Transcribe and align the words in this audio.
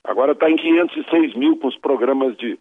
Agora 0.03 0.33
está 0.33 0.51
em 0.51 0.57
506 0.57 1.35
mil 1.35 1.59
com 1.59 1.69
os 1.69 1.77
programas 1.79 2.37
de 2.37 2.59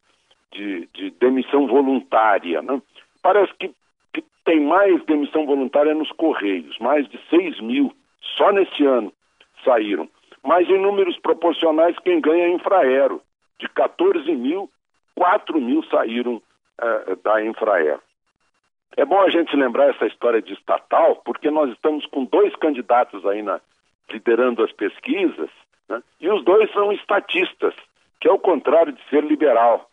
de, 0.53 0.87
de 0.93 1.09
demissão 1.11 1.67
voluntária. 1.67 2.61
Né? 2.61 2.81
Parece 3.21 3.53
que, 3.55 3.73
que, 4.13 4.23
tem 4.45 4.59
mais 4.61 5.03
demissão 5.05 5.45
voluntária 5.45 5.93
nos 5.93 6.11
Correios, 6.11 6.77
mais 6.79 7.07
de 7.09 7.19
6 7.29 7.59
mil 7.61 7.93
só 8.37 8.51
neste 8.51 8.85
ano 8.85 9.11
saíram. 9.63 10.07
Mas 10.43 10.69
em 10.69 10.79
números 10.79 11.17
proporcionais, 11.19 11.97
quem 11.99 12.19
ganha 12.19 12.45
é 12.45 12.53
Infraero. 12.53 13.21
De 13.59 13.69
14 13.69 14.29
mil, 14.35 14.69
4 15.15 15.59
mil 15.59 15.83
saíram 15.83 16.35
uh, 16.35 17.15
da 17.23 17.43
Infraero. 17.43 18.01
É 18.95 19.05
bom 19.05 19.21
a 19.21 19.29
gente 19.29 19.55
lembrar 19.55 19.89
essa 19.89 20.05
história 20.05 20.41
de 20.41 20.53
estatal, 20.53 21.15
porque 21.23 21.49
nós 21.49 21.71
estamos 21.71 22.05
com 22.07 22.25
dois 22.25 22.53
candidatos 22.57 23.25
aí 23.25 23.41
na, 23.41 23.59
liderando 24.11 24.63
as 24.63 24.71
pesquisas, 24.71 25.49
né? 25.89 26.03
e 26.19 26.29
os 26.29 26.43
dois 26.43 26.71
são 26.71 26.91
estatistas, 26.91 27.73
que 28.19 28.27
é 28.27 28.31
o 28.31 28.37
contrário 28.37 28.91
de 28.91 29.01
ser 29.09 29.23
liberal. 29.23 29.89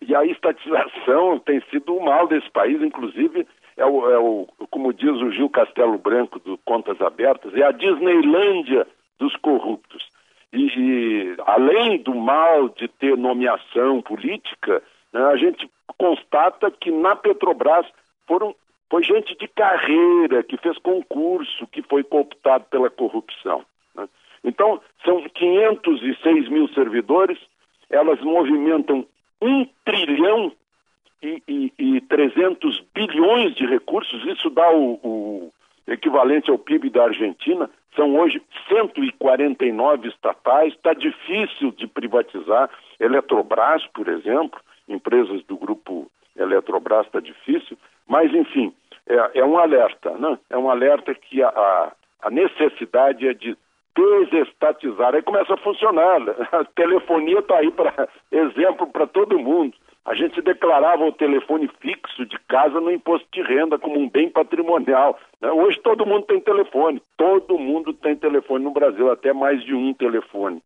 E 0.00 0.14
a 0.14 0.24
estatização 0.24 1.38
tem 1.44 1.60
sido 1.70 1.96
o 1.96 2.04
mal 2.04 2.26
desse 2.26 2.50
país, 2.50 2.80
inclusive 2.82 3.46
é 3.76 3.84
o, 3.84 4.10
é 4.10 4.18
o, 4.18 4.48
como 4.70 4.92
diz 4.92 5.12
o 5.20 5.30
Gil 5.30 5.50
Castelo 5.50 5.98
Branco 5.98 6.38
do 6.40 6.58
Contas 6.58 7.00
Abertas, 7.00 7.54
é 7.54 7.62
a 7.62 7.72
Disneylândia 7.72 8.86
dos 9.18 9.36
corruptos. 9.36 10.06
E, 10.52 10.66
e 10.66 11.36
além 11.46 11.98
do 12.02 12.14
mal 12.14 12.68
de 12.70 12.88
ter 12.88 13.16
nomeação 13.16 14.00
política, 14.00 14.82
né, 15.12 15.20
a 15.26 15.36
gente 15.36 15.68
constata 15.98 16.70
que 16.70 16.90
na 16.90 17.16
Petrobras 17.16 17.86
foram 18.26 18.54
foi 18.88 19.02
gente 19.02 19.36
de 19.36 19.48
carreira 19.48 20.44
que 20.44 20.56
fez 20.58 20.78
concurso, 20.78 21.66
que 21.66 21.82
foi 21.82 22.04
cooptado 22.04 22.66
pela 22.70 22.88
corrupção. 22.88 23.64
Né? 23.94 24.08
Então, 24.44 24.80
são 25.04 25.22
506 25.28 26.48
mil 26.48 26.68
servidores, 26.68 27.36
elas 27.90 28.20
movimentam 28.20 29.04
1 29.40 29.66
trilhão 29.84 30.52
e, 31.22 31.42
e, 31.46 31.72
e 31.78 32.00
300 32.02 32.82
bilhões 32.94 33.54
de 33.54 33.66
recursos, 33.66 34.24
isso 34.26 34.50
dá 34.50 34.70
o, 34.70 34.94
o 35.02 35.52
equivalente 35.86 36.50
ao 36.50 36.58
PIB 36.58 36.90
da 36.90 37.04
Argentina, 37.04 37.70
são 37.94 38.14
hoje 38.16 38.42
149 38.68 40.08
estatais, 40.08 40.74
está 40.74 40.92
difícil 40.92 41.72
de 41.72 41.86
privatizar. 41.86 42.68
Eletrobras, 43.00 43.86
por 43.86 44.06
exemplo, 44.08 44.60
empresas 44.86 45.42
do 45.44 45.56
grupo 45.56 46.10
Eletrobras 46.36 47.06
está 47.06 47.20
difícil, 47.20 47.78
mas 48.06 48.32
enfim, 48.34 48.72
é, 49.08 49.40
é, 49.40 49.44
um 49.44 49.58
alerta, 49.58 50.10
né? 50.18 50.38
É 50.50 50.58
um 50.58 50.68
alerta 50.68 51.14
que 51.14 51.42
a, 51.42 51.48
a, 51.48 51.92
a 52.22 52.30
necessidade 52.30 53.26
é 53.26 53.32
de 53.32 53.56
desestatizar. 53.96 55.14
Aí 55.14 55.22
começa 55.22 55.54
a 55.54 55.58
funcionar. 55.58 56.20
A 56.52 56.64
telefonia 56.64 57.38
está 57.38 57.56
aí 57.56 57.70
para 57.70 58.08
exemplo 58.30 58.86
para 58.86 59.06
todo 59.06 59.38
mundo. 59.38 59.74
A 60.04 60.14
gente 60.14 60.40
declarava 60.40 61.04
o 61.04 61.12
telefone 61.12 61.68
fixo 61.80 62.24
de 62.26 62.38
casa 62.46 62.80
no 62.80 62.92
imposto 62.92 63.26
de 63.32 63.42
renda 63.42 63.76
como 63.76 63.98
um 63.98 64.08
bem 64.08 64.30
patrimonial. 64.30 65.18
Né? 65.40 65.50
Hoje 65.50 65.80
todo 65.80 66.06
mundo 66.06 66.26
tem 66.26 66.40
telefone. 66.40 67.02
Todo 67.16 67.58
mundo 67.58 67.92
tem 67.92 68.14
telefone 68.14 68.64
no 68.64 68.70
Brasil, 68.70 69.10
até 69.10 69.32
mais 69.32 69.64
de 69.64 69.74
um 69.74 69.92
telefone. 69.94 70.62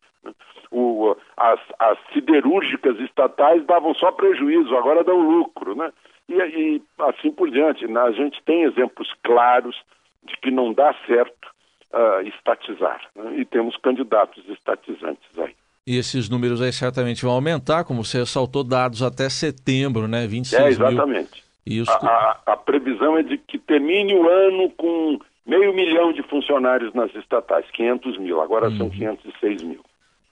O, 0.70 1.16
as, 1.36 1.58
as, 1.78 1.98
siderúrgicas 2.12 3.00
estatais 3.00 3.64
davam 3.64 3.94
só 3.94 4.12
prejuízo, 4.12 4.76
agora 4.76 5.02
dão 5.02 5.18
lucro, 5.18 5.74
né? 5.74 5.91
E, 6.28 6.34
e 6.34 6.82
assim 6.98 7.32
por 7.32 7.50
diante. 7.50 7.86
Né? 7.88 7.98
A 7.98 8.12
gente 8.12 8.42
tem 8.44 8.64
exemplos 8.64 9.10
claros 9.22 9.74
de 10.22 10.36
que 10.36 10.50
não 10.50 10.72
dá 10.74 10.94
certo 11.06 11.48
uh, 11.92 12.26
estatizar. 12.26 13.00
Né? 13.14 13.38
E 13.38 13.44
temos 13.44 13.76
candidatos 13.76 14.42
estatizantes 14.48 15.38
aí. 15.38 15.54
E 15.86 15.96
esses 15.96 16.28
números 16.28 16.60
aí 16.60 16.72
certamente 16.72 17.24
vão 17.24 17.32
aumentar, 17.32 17.84
como 17.84 18.04
você 18.04 18.18
ressaltou, 18.18 18.62
dados 18.62 19.02
até 19.02 19.28
setembro, 19.28 20.06
né? 20.06 20.26
26 20.26 20.62
É, 20.62 20.68
exatamente. 20.68 21.44
Mil. 21.66 21.82
Os... 21.82 21.88
A, 21.88 21.94
a, 21.94 22.52
a, 22.52 22.56
previsão 22.56 23.16
é 23.16 23.22
de 23.22 23.38
que 23.38 23.58
termine 23.58 24.14
o 24.14 24.28
ano 24.28 24.70
com 24.70 25.18
meio 25.46 25.74
milhão 25.74 26.12
de 26.12 26.22
funcionários 26.24 26.92
nas 26.94 27.14
estatais, 27.14 27.64
500 27.72 28.18
mil, 28.18 28.40
agora 28.40 28.68
uhum. 28.68 28.76
são 28.76 28.90
506 28.90 29.62
mil. 29.62 29.80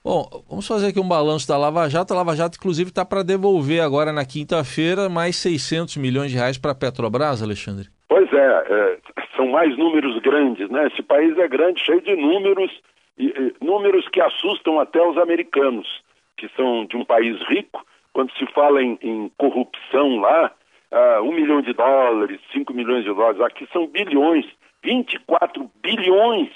Bom, 0.03 0.27
vamos 0.49 0.65
fazer 0.65 0.87
aqui 0.87 0.99
um 0.99 1.07
balanço 1.07 1.47
da 1.47 1.57
Lava 1.57 1.89
Jato. 1.89 2.13
A 2.13 2.17
Lava 2.17 2.35
Jato, 2.35 2.57
inclusive, 2.57 2.89
está 2.89 3.03
para 3.03 3.21
devolver 3.21 3.81
agora 3.81 4.13
na 4.13 4.25
quinta-feira 4.25 5.09
mais 5.09 5.35
600 5.35 5.97
milhões 5.97 6.31
de 6.31 6.37
reais 6.37 6.57
para 6.57 6.71
a 6.71 6.75
Petrobras, 6.75 7.43
Alexandre. 7.43 7.89
Pois 8.07 8.31
é, 8.31 8.37
é, 8.37 8.97
mais 9.49 9.77
números 9.77 10.17
grandes, 10.19 10.69
né? 10.69 10.87
Esse 10.87 11.01
país 11.01 11.37
é 11.37 11.47
grande, 11.47 11.83
cheio 11.83 12.01
de 12.01 12.15
números, 12.15 12.71
e, 13.17 13.27
e, 13.27 13.65
números 13.65 14.07
que 14.09 14.21
assustam 14.21 14.79
até 14.79 15.01
os 15.01 15.17
americanos, 15.17 15.87
que 16.37 16.47
são 16.55 16.85
de 16.85 16.95
um 16.95 17.05
país 17.05 17.37
rico. 17.47 17.85
Quando 18.13 18.31
se 18.37 18.45
fala 18.47 18.81
em, 18.81 18.97
em 19.01 19.31
corrupção 19.37 20.19
lá, 20.19 20.51
uh, 20.91 21.21
um 21.23 21.33
milhão 21.33 21.61
de 21.61 21.73
dólares, 21.73 22.39
cinco 22.51 22.73
milhões 22.73 23.03
de 23.03 23.13
dólares, 23.13 23.41
aqui 23.41 23.67
são 23.71 23.87
bilhões, 23.87 24.45
24 24.83 25.69
bilhões 25.81 26.49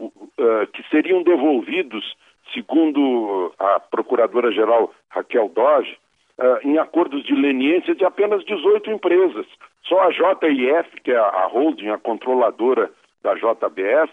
uh, 0.00 0.66
que 0.72 0.82
seriam 0.90 1.22
devolvidos, 1.22 2.16
segundo 2.52 3.52
a 3.58 3.78
procuradora-geral 3.78 4.92
Raquel 5.08 5.48
Doge, 5.54 5.96
uh, 6.40 6.66
em 6.66 6.78
acordos 6.78 7.22
de 7.24 7.34
leniência 7.34 7.94
de 7.94 8.04
apenas 8.04 8.44
18 8.44 8.90
empresas. 8.90 9.46
Só 9.84 10.00
a 10.02 10.10
JIF, 10.10 11.00
que 11.04 11.12
é 11.12 11.18
a 11.18 11.46
holding, 11.46 11.90
a 11.90 11.98
controladora 11.98 12.90
da 13.22 13.34
JBS, 13.34 14.10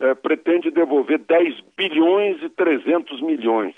uh, 0.00 0.16
pretende 0.16 0.70
devolver 0.70 1.18
10 1.18 1.60
bilhões 1.76 2.42
e 2.42 2.48
300 2.50 3.20
milhões. 3.22 3.74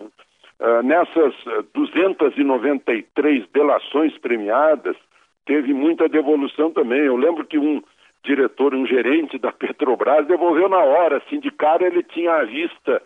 Uh, 0.00 0.82
nessas 0.82 1.34
293 1.74 3.46
delações 3.52 4.16
premiadas, 4.18 4.96
teve 5.44 5.72
muita 5.72 6.08
devolução 6.08 6.72
também. 6.72 7.00
Eu 7.00 7.16
lembro 7.16 7.44
que 7.44 7.58
um 7.58 7.82
diretor, 8.24 8.74
um 8.74 8.86
gerente 8.86 9.38
da 9.38 9.52
Petrobras 9.52 10.26
devolveu 10.26 10.68
na 10.68 10.78
hora, 10.78 11.18
assim, 11.18 11.38
de 11.38 11.50
cara 11.50 11.86
ele 11.86 12.02
tinha 12.02 12.32
à 12.32 12.44
vista 12.44 13.00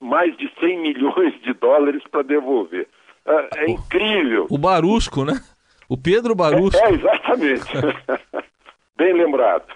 mais 0.00 0.36
de 0.36 0.50
100 0.60 0.78
milhões 0.78 1.40
de 1.42 1.52
dólares 1.54 2.02
para 2.10 2.22
devolver. 2.22 2.86
É, 3.26 3.64
é 3.64 3.70
incrível. 3.70 4.46
O 4.50 4.58
Barusco, 4.58 5.24
né? 5.24 5.40
O 5.88 5.96
Pedro 5.96 6.34
Barusco. 6.34 6.78
É, 6.78 6.90
é 6.90 6.94
exatamente. 6.94 7.72
Bem 8.96 9.12
lembrado. 9.14 9.66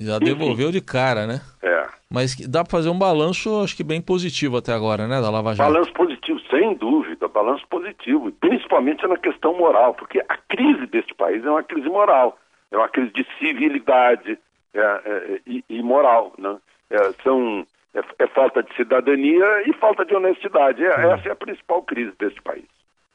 Já 0.00 0.18
devolveu 0.18 0.70
de 0.70 0.80
cara, 0.80 1.26
né? 1.26 1.40
É. 1.62 1.86
Mas 2.10 2.36
dá 2.48 2.62
para 2.62 2.70
fazer 2.70 2.88
um 2.88 2.98
balanço, 2.98 3.62
acho 3.62 3.76
que 3.76 3.82
bem 3.82 4.00
positivo 4.00 4.56
até 4.56 4.72
agora, 4.72 5.06
né, 5.06 5.20
da 5.20 5.28
Lava 5.28 5.54
Jato? 5.54 5.72
Balanço 5.72 5.92
positivo, 5.92 6.40
sem 6.48 6.74
dúvida, 6.74 7.28
balanço 7.28 7.66
positivo, 7.68 8.30
principalmente 8.32 9.06
na 9.06 9.18
questão 9.18 9.58
moral, 9.58 9.94
porque 9.94 10.20
a 10.20 10.36
crise 10.48 10.86
deste 10.86 11.14
país 11.14 11.44
é 11.44 11.50
uma 11.50 11.62
crise 11.62 11.88
moral, 11.88 12.38
é 12.70 12.76
uma 12.76 12.88
crise 12.88 13.12
de 13.12 13.26
civilidade 13.38 14.38
é, 14.72 14.80
é, 14.80 15.40
e, 15.46 15.64
e, 15.68 15.82
moral, 15.82 16.32
né? 16.38 16.56
É, 16.90 17.12
são 17.22 17.66
é, 17.98 18.24
é, 18.24 18.26
falta 18.28 18.62
de 18.62 18.74
cidadania 18.74 19.62
e 19.66 19.72
falta 19.74 20.04
de 20.04 20.14
honestidade. 20.14 20.84
É, 20.84 21.06
hum. 21.06 21.12
Essa 21.12 21.28
é 21.28 21.32
a 21.32 21.36
principal 21.36 21.82
crise 21.82 22.12
deste 22.18 22.40
país. 22.42 22.64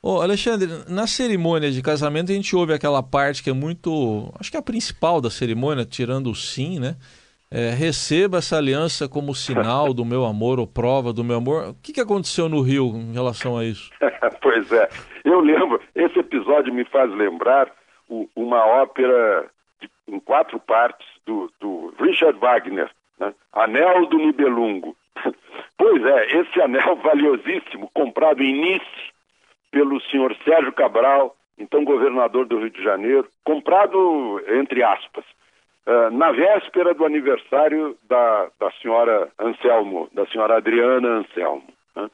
Ô 0.01 0.21
Alexandre, 0.21 0.67
na 0.89 1.07
cerimônia 1.07 1.71
de 1.71 1.81
casamento 1.81 2.29
a 2.29 2.35
gente 2.35 2.53
ouve 2.55 2.73
aquela 2.73 3.01
parte 3.01 3.41
que 3.41 3.49
é 3.49 3.53
muito, 3.53 4.33
acho 4.37 4.51
que 4.51 4.57
é 4.57 4.59
a 4.59 4.63
principal 4.63 5.21
da 5.21 5.29
cerimônia, 5.29 5.85
tirando 5.85 6.29
o 6.29 6.35
sim, 6.35 6.77
né? 6.77 6.95
É, 7.49 7.69
receba 7.69 8.39
essa 8.39 8.57
aliança 8.57 9.07
como 9.07 9.33
sinal 9.33 9.93
do 9.93 10.03
meu 10.03 10.25
amor 10.25 10.59
ou 10.59 10.67
prova 10.67 11.13
do 11.13 11.23
meu 11.23 11.37
amor. 11.37 11.69
O 11.69 11.75
que, 11.75 11.93
que 11.93 12.01
aconteceu 12.01 12.49
no 12.49 12.61
Rio 12.61 12.87
em 12.95 13.13
relação 13.13 13.57
a 13.57 13.63
isso? 13.63 13.91
pois 14.41 14.69
é, 14.73 14.89
eu 15.23 15.39
lembro, 15.39 15.79
esse 15.95 16.19
episódio 16.19 16.73
me 16.73 16.83
faz 16.83 17.09
lembrar 17.11 17.71
o, 18.09 18.27
uma 18.35 18.65
ópera 18.65 19.45
de, 19.79 19.89
em 20.07 20.19
quatro 20.19 20.59
partes 20.59 21.07
do, 21.25 21.49
do 21.61 21.93
Richard 21.99 22.37
Wagner, 22.39 22.89
Né? 23.19 23.33
Anel 23.51 24.05
do 24.07 24.17
Nibelungo. 24.17 24.95
pois 25.77 26.03
é, 26.03 26.39
esse 26.39 26.61
anel 26.61 26.95
valiosíssimo, 26.97 27.89
comprado 27.93 28.41
em 28.41 28.53
Nice 28.53 29.13
pelo 29.71 29.99
senhor 30.01 30.35
Sérgio 30.43 30.71
Cabral, 30.71 31.35
então 31.57 31.83
governador 31.83 32.45
do 32.45 32.59
Rio 32.59 32.69
de 32.69 32.83
Janeiro, 32.83 33.27
comprado 33.43 34.41
entre 34.47 34.83
aspas, 34.83 35.25
uh, 35.87 36.09
na 36.11 36.31
véspera 36.31 36.93
do 36.93 37.05
aniversário 37.05 37.97
da, 38.07 38.49
da 38.59 38.71
senhora 38.81 39.29
Anselmo, 39.39 40.09
da 40.13 40.25
senhora 40.27 40.57
Adriana 40.57 41.07
Anselmo. 41.07 41.63
Né? 41.95 42.09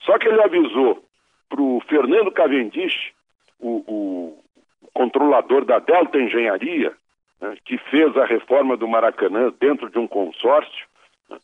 Só 0.00 0.18
que 0.18 0.28
ele 0.28 0.42
avisou 0.42 1.04
para 1.48 1.60
o 1.60 1.80
Fernando 1.88 2.32
Cavendish, 2.32 3.12
o, 3.60 3.84
o, 3.86 4.44
controlador 4.92 5.64
da 5.64 5.78
Delta 5.80 6.18
Engenharia, 6.18 6.92
que 7.64 7.78
fez 7.90 8.16
a 8.16 8.24
reforma 8.24 8.76
do 8.76 8.88
Maracanã 8.88 9.52
dentro 9.60 9.90
de 9.90 9.98
um 9.98 10.06
consórcio. 10.06 10.86
Né? 11.28 11.38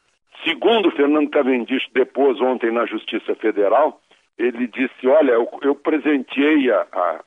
Segundo 0.45 0.91
Fernando 0.93 1.31
Cavendish 1.31 1.89
depôs 1.93 2.41
ontem 2.41 2.71
na 2.71 2.87
Justiça 2.87 3.35
Federal, 3.35 4.01
ele 4.39 4.67
disse: 4.67 5.07
Olha, 5.07 5.33
eu, 5.33 5.49
eu 5.63 5.75
presenteei 5.75 6.71
a, 6.71 6.87
a, 6.93 7.21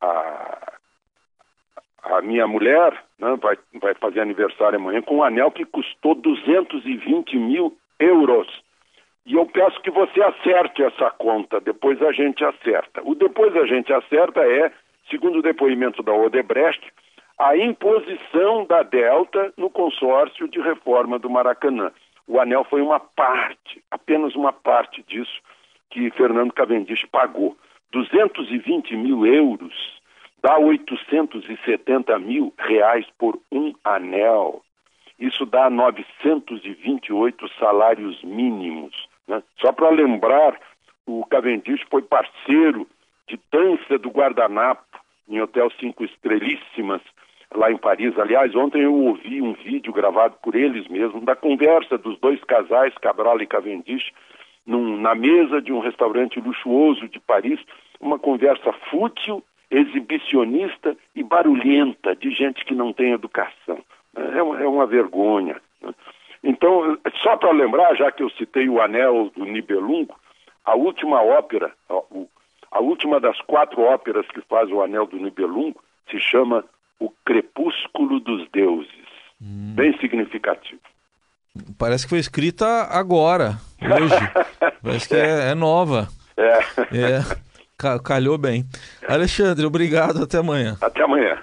a, 0.00 0.72
a 2.16 2.22
minha 2.22 2.46
mulher, 2.46 2.92
né, 3.18 3.36
vai, 3.40 3.56
vai 3.80 3.94
fazer 3.94 4.20
aniversário 4.20 4.78
amanhã, 4.78 5.02
com 5.02 5.16
um 5.16 5.22
anel 5.22 5.50
que 5.50 5.64
custou 5.64 6.14
220 6.14 7.36
mil 7.36 7.76
euros. 7.98 8.48
E 9.26 9.34
eu 9.34 9.44
peço 9.44 9.80
que 9.82 9.90
você 9.90 10.22
acerte 10.22 10.82
essa 10.82 11.10
conta, 11.10 11.60
depois 11.60 12.00
a 12.02 12.12
gente 12.12 12.42
acerta. 12.42 13.02
O 13.04 13.14
depois 13.14 13.54
a 13.56 13.66
gente 13.66 13.92
acerta 13.92 14.40
é, 14.40 14.72
segundo 15.10 15.40
o 15.40 15.42
depoimento 15.42 16.02
da 16.02 16.14
Odebrecht, 16.14 16.80
a 17.38 17.56
imposição 17.56 18.66
da 18.66 18.82
Delta 18.82 19.52
no 19.56 19.70
consórcio 19.70 20.48
de 20.48 20.60
reforma 20.60 21.18
do 21.18 21.30
Maracanã. 21.30 21.92
O 22.26 22.40
anel 22.40 22.64
foi 22.64 22.82
uma 22.82 22.98
parte, 22.98 23.82
apenas 23.90 24.34
uma 24.34 24.52
parte 24.52 25.02
disso 25.04 25.40
que 25.88 26.10
Fernando 26.10 26.52
Cavendish 26.52 27.06
pagou. 27.06 27.56
220 27.92 28.96
mil 28.96 29.24
euros 29.24 29.72
dá 30.42 30.58
870 30.58 32.18
mil 32.18 32.52
reais 32.58 33.06
por 33.16 33.40
um 33.50 33.72
anel. 33.84 34.62
Isso 35.18 35.46
dá 35.46 35.70
928 35.70 37.48
salários 37.58 38.22
mínimos. 38.22 39.08
Né? 39.26 39.42
Só 39.60 39.72
para 39.72 39.90
lembrar, 39.90 40.58
o 41.06 41.24
Cavendish 41.26 41.82
foi 41.88 42.02
parceiro 42.02 42.86
de 43.28 43.38
dança 43.50 43.96
do 43.98 44.10
guardanapo 44.10 44.84
em 45.28 45.40
hotel 45.40 45.70
cinco 45.78 46.04
estrelíssimas 46.04 47.02
lá 47.54 47.70
em 47.70 47.76
Paris. 47.76 48.18
Aliás, 48.18 48.54
ontem 48.54 48.82
eu 48.82 48.94
ouvi 48.94 49.40
um 49.40 49.52
vídeo 49.52 49.92
gravado 49.92 50.36
por 50.42 50.54
eles 50.54 50.86
mesmos 50.88 51.24
da 51.24 51.34
conversa 51.34 51.96
dos 51.96 52.18
dois 52.18 52.42
casais, 52.44 52.94
Cabral 52.98 53.40
e 53.40 53.46
Cavendish, 53.46 54.12
num, 54.66 55.00
na 55.00 55.14
mesa 55.14 55.62
de 55.62 55.72
um 55.72 55.80
restaurante 55.80 56.40
luxuoso 56.40 57.08
de 57.08 57.18
Paris, 57.20 57.58
uma 58.00 58.18
conversa 58.18 58.72
fútil, 58.90 59.42
exibicionista 59.70 60.96
e 61.14 61.22
barulhenta 61.22 62.14
de 62.14 62.30
gente 62.30 62.64
que 62.64 62.74
não 62.74 62.92
tem 62.92 63.12
educação. 63.12 63.78
É 64.14 64.42
uma, 64.42 64.60
é 64.60 64.66
uma 64.66 64.86
vergonha. 64.86 65.60
Né? 65.80 65.94
Então, 66.42 66.98
só 67.22 67.36
para 67.36 67.50
lembrar, 67.50 67.94
já 67.96 68.12
que 68.12 68.22
eu 68.22 68.30
citei 68.30 68.68
o 68.68 68.80
Anel 68.80 69.30
do 69.34 69.44
Nibelungo, 69.44 70.14
a 70.64 70.74
última 70.76 71.22
ópera, 71.22 71.72
a 72.70 72.80
última 72.80 73.18
das 73.18 73.40
quatro 73.42 73.82
óperas 73.82 74.26
que 74.28 74.40
faz 74.42 74.70
o 74.70 74.82
Anel 74.82 75.06
do 75.06 75.16
Nibelungo, 75.16 75.80
se 76.10 76.20
chama 76.20 76.64
O 77.00 77.10
Crepúsculo 77.24 78.20
dos 78.20 78.48
Deuses. 78.52 78.90
Hum. 79.40 79.74
Bem 79.74 79.96
significativo. 79.98 80.80
Parece 81.78 82.04
que 82.04 82.10
foi 82.10 82.18
escrita 82.18 82.84
agora, 82.84 83.58
hoje. 83.82 84.14
Parece 84.82 85.08
que 85.08 85.14
é, 85.14 85.50
é 85.50 85.54
nova. 85.54 86.08
É. 86.36 86.58
é. 86.96 87.48
Calhou 88.04 88.36
bem. 88.36 88.64
Alexandre, 89.08 89.64
obrigado. 89.64 90.22
Até 90.22 90.38
amanhã. 90.38 90.76
Até 90.80 91.02
amanhã. 91.02 91.38